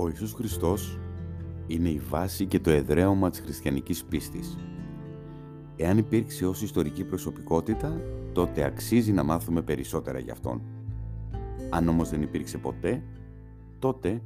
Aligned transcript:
Ο 0.00 0.08
Ιησούς 0.08 0.32
Χριστός 0.32 0.98
είναι 1.66 1.88
η 1.88 2.00
βάση 2.08 2.46
και 2.46 2.60
το 2.60 2.70
εδραίωμα 2.70 3.30
της 3.30 3.40
χριστιανικής 3.40 4.04
πίστης. 4.04 4.56
Εάν 5.76 5.98
υπήρξε 5.98 6.46
ως 6.46 6.62
ιστορική 6.62 7.04
προσωπικότητα, 7.04 8.00
τότε 8.32 8.64
αξίζει 8.64 9.12
να 9.12 9.22
μάθουμε 9.22 9.62
περισσότερα 9.62 10.18
γι' 10.18 10.30
Αυτόν. 10.30 10.62
Αν 11.70 11.88
όμως 11.88 12.10
δεν 12.10 12.22
υπήρξε 12.22 12.58
ποτέ, 12.58 13.02
τότε 13.78 14.22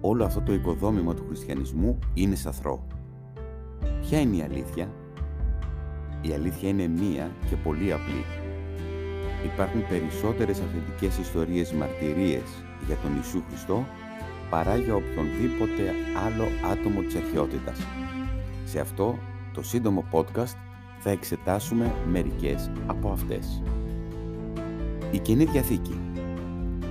όλο 0.00 0.24
αυτό 0.24 0.40
το 0.40 0.52
οικοδόμημα 0.52 1.14
του 1.14 1.24
χριστιανισμού 1.26 1.98
είναι 2.14 2.34
σαθρό. 2.34 2.86
Ποια 4.00 4.20
είναι 4.20 4.36
η 4.36 4.42
αλήθεια; 4.42 4.92
Η 6.20 6.32
αλήθεια 6.32 6.68
είναι 6.68 6.86
μία 6.86 7.30
και 7.48 7.56
πολύ 7.56 7.92
απλή. 7.92 8.24
Υπάρχουν 9.44 9.88
περισσότερες 9.88 10.60
αυθεντικές 10.60 11.18
ιστορίες 11.18 11.72
μαρτυρίες 11.72 12.64
για 12.86 12.96
τον 12.96 13.14
Ιησού 13.16 13.42
Χριστό 13.48 13.86
παρά 14.50 14.76
για 14.76 14.94
οποιονδήποτε 14.94 15.82
άλλο 16.26 16.44
άτομο 16.72 17.00
της 17.00 17.14
αρχαιότητας. 17.16 17.78
Σε 18.64 18.80
αυτό 18.80 19.18
το 19.52 19.62
σύντομο 19.62 20.04
podcast 20.10 20.56
θα 20.98 21.10
εξετάσουμε 21.10 21.92
μερικές 22.10 22.70
από 22.86 23.10
αυτές. 23.10 23.62
Η 25.10 25.18
Καινή 25.18 25.44
Διαθήκη 25.44 26.00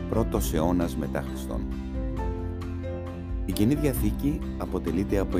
Πρώτος 0.10 0.54
αιώνας 0.54 0.96
μετά 0.96 1.22
Χριστόν 1.22 1.62
Η 3.46 3.52
Καινή 3.52 3.76
Διαθήκη 3.76 4.40
αποτελείται 4.58 5.18
από 5.18 5.38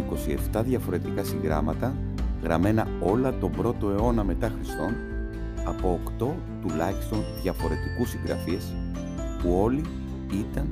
27 0.54 0.62
διαφορετικά 0.66 1.24
συγγράμματα 1.24 1.96
γραμμένα 2.44 2.88
όλα 3.00 3.34
τον 3.38 3.52
πρώτο 3.52 3.90
αιώνα 3.90 4.24
μετά 4.24 4.52
Χριστόν 4.56 4.96
από 5.66 6.00
8 6.20 6.26
τουλάχιστον 6.62 7.20
διαφορετικούς 7.42 8.10
συγγραφείς 8.10 8.76
που 9.42 9.60
όλοι 9.62 9.82
ήταν 10.32 10.68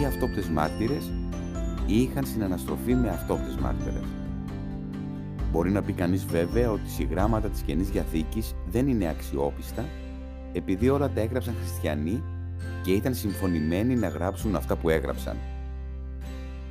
ή 0.00 0.04
αυτόπτες 0.04 0.48
μάρτυρες 0.48 1.10
ή 1.86 2.02
είχαν 2.02 2.24
συναναστροφή 2.24 2.94
με 2.94 3.08
αυτόπτες 3.08 3.56
μάρτυρες. 3.56 4.04
Μπορεί 5.52 5.70
να 5.70 5.82
πει 5.82 5.92
κανείς 5.92 6.24
βέβαια 6.24 6.70
ότι 6.70 6.82
οι 6.86 6.90
συγγράμματα 6.90 7.48
της 7.48 7.60
Καινής 7.60 7.90
Διαθήκης 7.90 8.54
δεν 8.70 8.88
είναι 8.88 9.08
αξιόπιστα 9.08 9.84
επειδή 10.52 10.88
όλα 10.88 11.10
τα 11.10 11.20
έγραψαν 11.20 11.54
χριστιανοί 11.60 12.22
και 12.82 12.92
ήταν 12.92 13.14
συμφωνημένοι 13.14 13.94
να 13.94 14.08
γράψουν 14.08 14.56
αυτά 14.56 14.76
που 14.76 14.88
έγραψαν. 14.88 15.36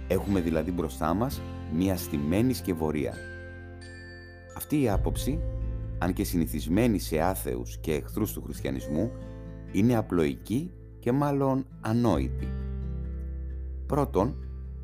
Έχουμε 0.08 0.40
δηλαδή 0.40 0.72
μπροστά 0.72 1.14
μας 1.14 1.42
μια 1.74 1.98
στημένη 1.98 2.54
σκευωρία. 2.54 3.14
Αυτή 4.58 4.82
η 4.82 4.90
άποψη, 4.90 5.40
αν 5.98 6.14
και 6.14 6.24
συνηθισμένη 6.24 7.00
σε 7.00 7.20
άθεους 7.20 7.78
και 7.78 7.94
εχθρούς 7.94 8.34
του 8.34 8.42
χριστιανισμού, 8.42 9.12
είναι 9.72 9.96
απλοϊκή 9.96 10.72
και 11.00 11.12
μάλλον 11.12 11.66
ανόητη. 11.82 12.48
Πρώτον, 13.92 14.36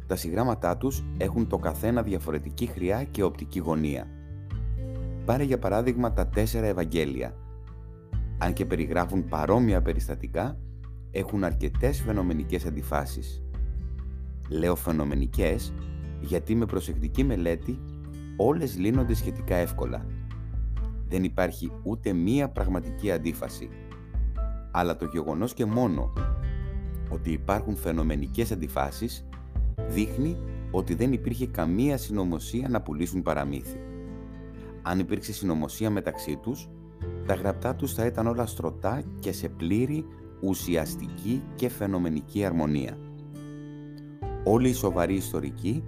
τα 0.08 0.16
συγγράμματά 0.16 0.78
τους 0.78 1.04
έχουν 1.18 1.48
το 1.48 1.58
καθένα 1.58 2.04
διαφορετική 2.04 2.66
χρειά 2.66 3.04
και 3.04 3.24
οπτική 3.24 3.60
γωνία. 3.60 4.08
Πάρε 5.26 5.44
για 5.44 5.60
παράδειγμα 5.60 6.14
τα 6.14 6.28
τέσσερα 6.28 6.66
Ευαγγέλια. 6.66 7.34
Αν 8.38 8.54
και 8.54 8.66
περιγράφουν 8.66 9.28
παρόμοια 9.28 9.82
περιστατικά, 9.82 10.58
έχουν 11.12 11.44
αρκετές 11.44 12.02
φαινομενικές 12.02 12.66
αντιφάσεις. 12.66 13.44
Λέω 14.50 14.76
φαινομενικές 14.76 15.74
γιατί 16.22 16.56
με 16.56 16.66
προσεκτική 16.66 17.24
μελέτη 17.24 17.80
όλες 18.38 18.78
λύνονται 18.78 19.14
σχετικά 19.14 19.56
εύκολα. 19.56 20.06
Δεν 21.08 21.24
υπάρχει 21.24 21.72
ούτε 21.84 22.14
μία 22.14 22.50
πραγματική 22.50 23.12
αντίφαση. 23.12 23.70
Αλλά 24.72 24.96
το 24.96 25.06
γεγονός 25.06 25.54
και 25.54 25.66
μόνο 25.66 26.14
ότι 27.10 27.32
υπάρχουν 27.32 27.76
φαινομενικές 27.76 28.52
αντιφάσεις 28.52 29.26
δείχνει 29.88 30.38
ότι 30.72 30.94
δεν 30.94 31.14
υπήρχε 31.14 31.48
καμία 31.48 31.98
συνωμοσία 31.98 32.70
να 32.70 32.82
πουλήσουν 32.82 33.22
παραμύθι. 33.22 33.80
Αν 34.82 35.00
υπήρξε 35.00 35.34
συνωμοσία 35.34 35.90
μεταξύ 35.90 36.36
τους, 36.36 36.70
τα 37.26 37.34
γραπτά 37.34 37.76
τους 37.76 37.94
θα 37.94 38.06
ήταν 38.06 38.28
όλα 38.28 38.46
στρωτά 38.46 39.04
και 39.20 39.32
σε 39.32 39.50
πλήρη 39.50 40.06
ουσιαστική 40.42 41.44
και 41.56 41.70
φαινομενική 41.70 42.46
αρμονία. 42.46 42.98
Όλοι 44.44 44.70
οι 44.70 44.74
σοβαροί 44.74 45.14
ιστορικοί, 45.14 45.84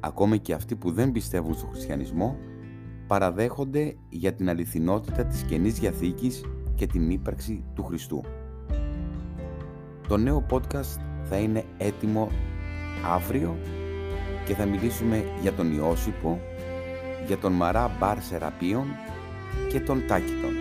ακόμα 0.00 0.36
και 0.36 0.54
αυτοί 0.54 0.76
που 0.76 0.90
δεν 0.90 1.12
πιστεύουν 1.12 1.54
στο 1.54 1.66
χριστιανισμό, 1.66 2.36
παραδέχονται 3.06 3.96
για 4.08 4.32
την 4.34 4.48
αληθινότητα 4.48 5.24
της 5.24 5.42
Καινής 5.42 5.74
Διαθήκης 5.78 6.44
και 6.74 6.86
την 6.86 7.10
ύπαρξη 7.10 7.64
του 7.74 7.84
Χριστού. 7.84 8.22
Το 10.12 10.18
νέο 10.18 10.46
podcast 10.50 11.00
θα 11.28 11.36
είναι 11.36 11.64
έτοιμο 11.78 12.30
αύριο 13.14 13.56
και 14.46 14.54
θα 14.54 14.64
μιλήσουμε 14.64 15.24
για 15.42 15.52
τον 15.52 15.76
Ιώσυπο, 15.76 16.40
για 17.26 17.38
τον 17.38 17.52
Μαρά 17.52 17.96
Μπαρ 17.98 18.22
Σεραπίων 18.22 18.86
και 19.68 19.80
τον 19.80 20.06
Τάκητον. 20.06 20.51